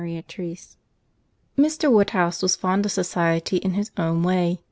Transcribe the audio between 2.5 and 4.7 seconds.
fond of society in his own way.